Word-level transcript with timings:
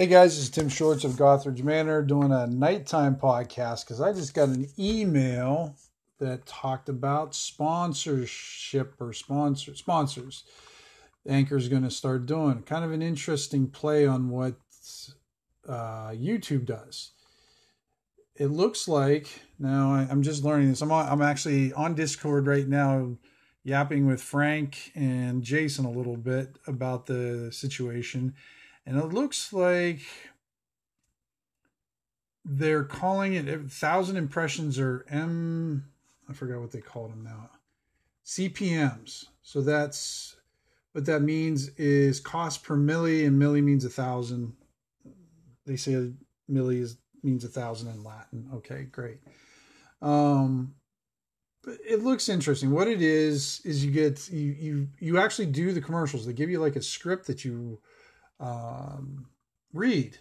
Hey 0.00 0.06
guys, 0.06 0.34
this 0.34 0.44
is 0.44 0.50
Tim 0.50 0.70
Shorts 0.70 1.04
of 1.04 1.12
Gothridge 1.12 1.62
Manor 1.62 2.00
doing 2.00 2.32
a 2.32 2.46
nighttime 2.46 3.16
podcast 3.16 3.84
because 3.84 4.00
I 4.00 4.14
just 4.14 4.32
got 4.32 4.48
an 4.48 4.66
email 4.78 5.76
that 6.18 6.46
talked 6.46 6.88
about 6.88 7.34
sponsorship 7.34 8.94
or 8.98 9.12
sponsor 9.12 9.74
sponsors. 9.74 10.44
Anchor 11.28 11.58
is 11.58 11.68
going 11.68 11.82
to 11.82 11.90
start 11.90 12.24
doing 12.24 12.62
kind 12.62 12.82
of 12.82 12.92
an 12.92 13.02
interesting 13.02 13.68
play 13.68 14.06
on 14.06 14.30
what 14.30 14.54
uh, 15.68 16.12
YouTube 16.12 16.64
does. 16.64 17.10
It 18.34 18.46
looks 18.46 18.88
like 18.88 19.28
now 19.58 19.92
I, 19.92 20.10
am 20.10 20.22
just 20.22 20.42
learning 20.42 20.70
this. 20.70 20.80
I'm 20.80 20.92
on, 20.92 21.10
I'm 21.10 21.20
actually 21.20 21.74
on 21.74 21.94
Discord 21.94 22.46
right 22.46 22.66
now, 22.66 23.18
yapping 23.64 24.06
with 24.06 24.22
Frank 24.22 24.92
and 24.94 25.42
Jason 25.42 25.84
a 25.84 25.90
little 25.90 26.16
bit 26.16 26.56
about 26.66 27.04
the 27.04 27.52
situation 27.52 28.32
and 28.86 28.98
it 28.98 29.06
looks 29.06 29.52
like 29.52 30.00
they're 32.44 32.84
calling 32.84 33.34
it 33.34 33.70
thousand 33.70 34.16
impressions 34.16 34.78
or 34.78 35.04
M. 35.08 35.84
I 36.28 36.32
forgot 36.32 36.60
what 36.60 36.72
they 36.72 36.80
called 36.80 37.12
them 37.12 37.22
now. 37.22 37.50
CPMS. 38.24 39.26
So 39.42 39.60
that's 39.60 40.36
what 40.92 41.06
that 41.06 41.22
means 41.22 41.68
is 41.70 42.20
cost 42.20 42.62
per 42.62 42.76
milli, 42.76 43.26
and 43.26 43.40
milli 43.40 43.62
means 43.62 43.84
a 43.84 43.90
thousand. 43.90 44.54
They 45.66 45.76
say 45.76 46.12
milli 46.50 46.80
is, 46.80 46.96
means 47.22 47.44
a 47.44 47.48
thousand 47.48 47.88
in 47.90 48.04
Latin. 48.04 48.48
Okay, 48.54 48.84
great. 48.84 49.18
Um, 50.02 50.74
but 51.62 51.74
it 51.86 52.02
looks 52.02 52.28
interesting. 52.28 52.70
What 52.70 52.88
it 52.88 53.02
is 53.02 53.60
is 53.64 53.84
you 53.84 53.90
get 53.90 54.30
you 54.30 54.56
you 54.58 54.88
you 54.98 55.18
actually 55.18 55.46
do 55.46 55.72
the 55.72 55.80
commercials. 55.80 56.26
They 56.26 56.32
give 56.32 56.50
you 56.50 56.58
like 56.58 56.76
a 56.76 56.82
script 56.82 57.26
that 57.26 57.44
you 57.44 57.80
um, 58.40 59.26
read. 59.72 60.18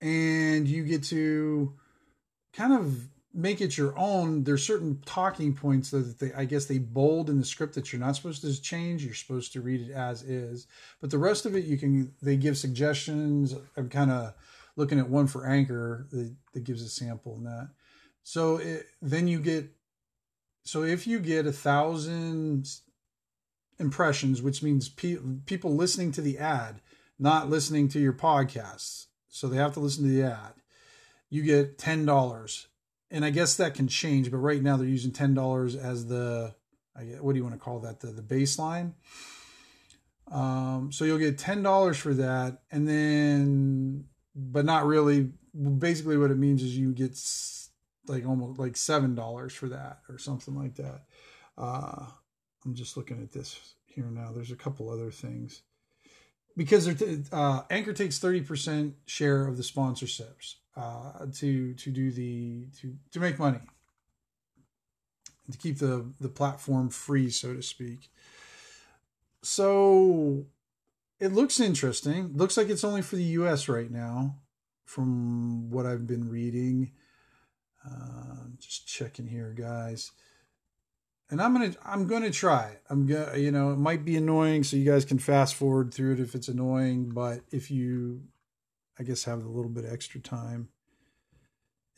And 0.00 0.68
you 0.68 0.84
get 0.84 1.04
to 1.04 1.74
kind 2.52 2.72
of 2.72 3.08
make 3.34 3.60
it 3.60 3.78
your 3.78 3.96
own. 3.98 4.44
There's 4.44 4.64
certain 4.64 5.00
talking 5.06 5.54
points 5.54 5.90
that 5.90 6.18
they, 6.18 6.32
I 6.34 6.44
guess, 6.44 6.66
they 6.66 6.78
bold 6.78 7.30
in 7.30 7.38
the 7.38 7.44
script 7.44 7.74
that 7.74 7.92
you're 7.92 8.00
not 8.00 8.16
supposed 8.16 8.42
to 8.42 8.60
change. 8.60 9.04
You're 9.04 9.14
supposed 9.14 9.52
to 9.54 9.60
read 9.60 9.88
it 9.88 9.92
as 9.92 10.22
is. 10.22 10.66
But 11.00 11.10
the 11.10 11.18
rest 11.18 11.46
of 11.46 11.56
it, 11.56 11.64
you 11.64 11.78
can. 11.78 12.12
They 12.22 12.36
give 12.36 12.58
suggestions. 12.58 13.54
I'm 13.76 13.88
kind 13.88 14.10
of 14.10 14.34
looking 14.76 14.98
at 14.98 15.08
one 15.08 15.26
for 15.26 15.46
Anchor 15.46 16.06
that, 16.10 16.34
that 16.52 16.64
gives 16.64 16.82
a 16.82 16.88
sample 16.88 17.36
in 17.36 17.44
that. 17.44 17.70
So 18.22 18.56
it, 18.56 18.86
then 19.00 19.28
you 19.28 19.40
get. 19.40 19.70
So 20.64 20.82
if 20.82 21.06
you 21.06 21.18
get 21.18 21.46
a 21.46 21.52
thousand 21.52 22.68
impressions, 23.78 24.42
which 24.42 24.62
means 24.62 24.88
pe- 24.88 25.18
people 25.46 25.74
listening 25.74 26.12
to 26.12 26.20
the 26.20 26.38
ad, 26.38 26.80
not 27.18 27.50
listening 27.50 27.88
to 27.88 28.00
your 28.00 28.12
podcasts. 28.12 29.06
So 29.28 29.48
they 29.48 29.56
have 29.56 29.74
to 29.74 29.80
listen 29.80 30.04
to 30.04 30.10
the 30.10 30.22
ad. 30.22 30.54
You 31.30 31.42
get 31.42 31.78
ten 31.78 32.04
dollars, 32.04 32.68
and 33.10 33.24
I 33.24 33.30
guess 33.30 33.56
that 33.56 33.74
can 33.74 33.88
change. 33.88 34.30
But 34.30 34.38
right 34.38 34.62
now 34.62 34.76
they're 34.76 34.86
using 34.86 35.12
ten 35.12 35.34
dollars 35.34 35.74
as 35.74 36.06
the 36.06 36.54
I 36.94 37.04
guess 37.04 37.20
what 37.20 37.32
do 37.32 37.38
you 37.38 37.44
want 37.44 37.54
to 37.54 37.60
call 37.60 37.80
that 37.80 38.00
the 38.00 38.08
the 38.08 38.22
baseline. 38.22 38.92
Um, 40.30 40.92
so 40.92 41.04
you'll 41.04 41.18
get 41.18 41.38
ten 41.38 41.62
dollars 41.62 41.96
for 41.96 42.14
that, 42.14 42.62
and 42.70 42.88
then, 42.88 44.04
but 44.34 44.64
not 44.64 44.86
really. 44.86 45.30
Basically, 45.54 46.16
what 46.16 46.30
it 46.30 46.38
means 46.38 46.62
is 46.62 46.76
you 46.76 46.92
get 46.92 47.18
like 48.08 48.26
almost 48.26 48.58
like 48.58 48.76
seven 48.76 49.14
dollars 49.14 49.52
for 49.52 49.68
that 49.68 50.00
or 50.08 50.18
something 50.18 50.54
like 50.54 50.76
that. 50.76 51.02
Uh, 51.58 52.06
I'm 52.64 52.74
just 52.74 52.96
looking 52.96 53.20
at 53.20 53.32
this 53.32 53.74
here 53.86 54.10
now. 54.10 54.30
There's 54.32 54.50
a 54.50 54.56
couple 54.56 54.88
other 54.88 55.10
things 55.10 55.62
because 56.56 56.88
uh, 57.32 57.62
Anchor 57.70 57.92
takes 57.92 58.18
30% 58.18 58.94
share 59.06 59.46
of 59.46 59.56
the 59.56 59.62
sponsorships 59.62 60.56
uh, 60.76 61.26
to 61.34 61.74
to 61.74 61.90
do 61.90 62.10
the 62.10 62.66
to 62.80 62.94
to 63.12 63.20
make 63.20 63.38
money 63.38 63.60
to 65.50 65.58
keep 65.58 65.78
the 65.78 66.12
the 66.20 66.28
platform 66.28 66.88
free, 66.88 67.30
so 67.30 67.54
to 67.54 67.62
speak. 67.62 68.10
So 69.42 70.46
it 71.18 71.32
looks 71.32 71.58
interesting. 71.58 72.32
Looks 72.34 72.56
like 72.56 72.68
it's 72.68 72.84
only 72.84 73.02
for 73.02 73.16
the 73.16 73.24
U.S. 73.24 73.68
right 73.68 73.90
now, 73.90 74.36
from 74.84 75.70
what 75.70 75.84
I've 75.84 76.06
been 76.06 76.28
reading. 76.28 76.92
Uh, 77.84 78.46
just 78.60 78.86
checking 78.86 79.26
here, 79.26 79.52
guys 79.52 80.12
and 81.32 81.40
I'm 81.40 81.54
gonna 81.54 81.72
I'm 81.82 82.06
gonna 82.06 82.30
try. 82.30 82.76
I'm 82.90 83.06
gonna 83.06 83.38
you 83.38 83.50
know 83.50 83.72
it 83.72 83.78
might 83.78 84.04
be 84.04 84.16
annoying, 84.16 84.62
so 84.64 84.76
you 84.76 84.88
guys 84.88 85.06
can 85.06 85.18
fast 85.18 85.54
forward 85.54 85.92
through 85.92 86.12
it 86.12 86.20
if 86.20 86.34
it's 86.34 86.48
annoying. 86.48 87.08
But 87.08 87.40
if 87.50 87.70
you, 87.70 88.24
I 89.00 89.02
guess, 89.02 89.24
have 89.24 89.42
a 89.42 89.48
little 89.48 89.70
bit 89.70 89.86
extra 89.90 90.20
time. 90.20 90.68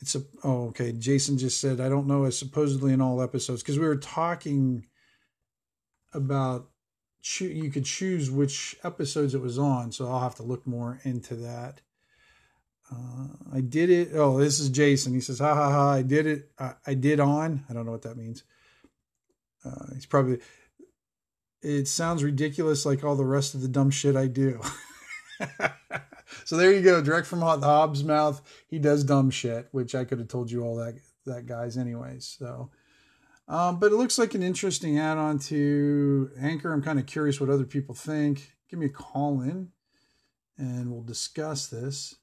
It's 0.00 0.14
a 0.14 0.22
oh 0.44 0.68
okay. 0.68 0.92
Jason 0.92 1.36
just 1.36 1.60
said 1.60 1.80
I 1.80 1.88
don't 1.88 2.06
know. 2.06 2.24
It's 2.24 2.38
supposedly 2.38 2.92
in 2.92 3.00
all 3.00 3.20
episodes 3.20 3.60
because 3.60 3.76
we 3.78 3.88
were 3.88 3.96
talking 3.96 4.86
about 6.12 6.70
cho- 7.20 7.46
you 7.46 7.72
could 7.72 7.86
choose 7.86 8.30
which 8.30 8.76
episodes 8.84 9.34
it 9.34 9.42
was 9.42 9.58
on, 9.58 9.90
so 9.90 10.06
I'll 10.06 10.20
have 10.20 10.36
to 10.36 10.44
look 10.44 10.64
more 10.64 11.00
into 11.02 11.34
that. 11.36 11.80
Uh, 12.88 13.26
I 13.52 13.62
did 13.62 13.90
it. 13.90 14.10
Oh, 14.14 14.38
this 14.38 14.60
is 14.60 14.68
Jason. 14.68 15.12
He 15.12 15.20
says, 15.20 15.40
"Ha 15.40 15.54
ha 15.56 15.72
ha! 15.72 15.90
I 15.90 16.02
did 16.02 16.26
it. 16.28 16.50
I, 16.56 16.74
I 16.86 16.94
did 16.94 17.18
on. 17.18 17.64
I 17.68 17.72
don't 17.72 17.84
know 17.84 17.92
what 17.92 18.02
that 18.02 18.16
means." 18.16 18.44
Uh, 19.64 19.94
he's 19.94 20.06
probably. 20.06 20.38
It 21.62 21.88
sounds 21.88 22.22
ridiculous, 22.22 22.84
like 22.84 23.02
all 23.02 23.16
the 23.16 23.24
rest 23.24 23.54
of 23.54 23.62
the 23.62 23.68
dumb 23.68 23.90
shit 23.90 24.16
I 24.16 24.26
do. 24.26 24.60
so 26.44 26.56
there 26.56 26.72
you 26.72 26.82
go, 26.82 27.02
direct 27.02 27.26
from 27.26 27.40
Hobbs' 27.40 28.04
mouth. 28.04 28.42
He 28.66 28.78
does 28.78 29.02
dumb 29.02 29.30
shit, 29.30 29.68
which 29.72 29.94
I 29.94 30.04
could 30.04 30.18
have 30.18 30.28
told 30.28 30.50
you 30.50 30.62
all 30.62 30.76
that 30.76 30.94
that 31.26 31.46
guys 31.46 31.78
anyways. 31.78 32.36
So, 32.38 32.70
um, 33.48 33.78
but 33.78 33.92
it 33.92 33.96
looks 33.96 34.18
like 34.18 34.34
an 34.34 34.42
interesting 34.42 34.98
add-on 34.98 35.38
to 35.40 36.30
Anchor. 36.38 36.72
I'm 36.72 36.82
kind 36.82 36.98
of 36.98 37.06
curious 37.06 37.40
what 37.40 37.50
other 37.50 37.64
people 37.64 37.94
think. 37.94 38.52
Give 38.68 38.78
me 38.78 38.86
a 38.86 38.90
call 38.90 39.40
in, 39.40 39.70
and 40.58 40.90
we'll 40.90 41.02
discuss 41.02 41.66
this. 41.66 42.16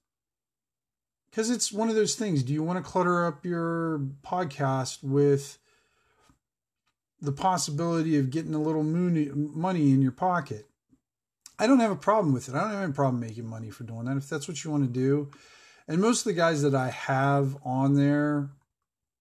Because 1.30 1.50
it's 1.50 1.72
one 1.72 1.90
of 1.90 1.96
those 1.96 2.16
things. 2.16 2.44
Do 2.44 2.54
you 2.54 2.62
want 2.62 2.84
to 2.84 2.90
clutter 2.90 3.26
up 3.26 3.46
your 3.46 4.00
podcast 4.22 5.02
with 5.02 5.58
the 7.22 7.32
possibility 7.32 8.18
of 8.18 8.32
getting 8.32 8.56
a 8.56 8.62
little 8.62 8.84
money 8.84 9.92
in 9.92 10.02
your 10.02 10.12
pocket. 10.12 10.68
I 11.60 11.68
don't 11.68 11.80
have 11.80 11.92
a 11.92 11.96
problem 11.96 12.34
with 12.34 12.50
it. 12.50 12.56
I 12.56 12.62
don't 12.62 12.72
have 12.72 12.84
any 12.84 12.94
problem 12.94 13.20
making 13.20 13.46
money 13.46 13.70
for 13.70 13.84
doing 13.84 14.06
that 14.06 14.18
if 14.18 14.28
that's 14.28 14.48
what 14.48 14.64
you 14.64 14.72
want 14.72 14.84
to 14.84 15.00
do. 15.00 15.30
And 15.88 16.02
most 16.02 16.22
of 16.22 16.26
the 16.26 16.34
guys 16.34 16.64
that 16.64 16.74
I 16.74 16.90
have 16.90 17.58
on 17.64 17.96
there, 17.96 18.50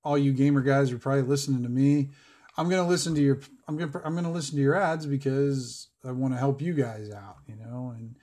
all 0.03 0.17
you 0.17 0.33
gamer 0.33 0.63
guys 0.63 0.91
are 0.93 0.99
probably 0.99 1.23
listening 1.23 1.63
to 1.63 1.69
me. 1.69 2.11
I'm 2.57 2.69
gonna 2.69 2.89
listen 2.89 3.15
to 3.15 3.21
your 3.21 3.41
I'm 3.69 3.77
gonna 3.77 4.01
I'm 4.05 4.15
gonna 4.15 4.33
listen 4.33 4.57
to 4.57 4.63
your 4.63 4.77
ads 4.77 5.07
because 5.07 5.89
I 6.05 6.13
want 6.13 6.33
to 6.35 6.39
help 6.39 6.63
you 6.63 6.73
guys 6.73 7.11
out, 7.11 7.37
you 7.47 7.57
know. 7.57 7.95
And 7.97 8.17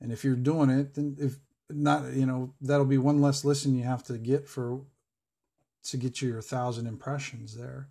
and 0.00 0.10
if 0.12 0.24
you're 0.24 0.36
doing 0.36 0.70
it, 0.70 0.94
then 0.94 1.16
if 1.18 1.38
not, 1.68 2.12
you 2.12 2.26
know, 2.26 2.54
that'll 2.60 2.84
be 2.84 2.98
one 2.98 3.20
less 3.20 3.44
listen 3.44 3.76
you 3.76 3.84
have 3.84 4.02
to 4.04 4.18
get 4.18 4.48
for 4.48 4.80
to 5.84 5.96
get 5.96 6.20
your 6.20 6.42
thousand 6.42 6.86
impressions 6.86 7.56
there. 7.56 7.88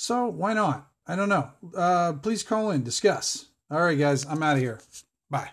So 0.00 0.28
why 0.28 0.54
not? 0.54 0.88
I 1.06 1.14
don't 1.14 1.28
know. 1.28 1.50
Uh, 1.76 2.14
please 2.14 2.42
call 2.42 2.70
in, 2.70 2.82
discuss. 2.82 3.50
All 3.70 3.82
right, 3.82 3.98
guys, 3.98 4.24
I'm 4.24 4.42
out 4.42 4.56
of 4.56 4.62
here. 4.62 4.80
Bye. 5.28 5.50